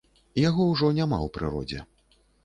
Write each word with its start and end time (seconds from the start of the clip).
Яго 0.43 0.63
ўжо 0.69 0.87
няма 0.99 1.19
ў 1.25 1.27
прыродзе. 1.35 1.83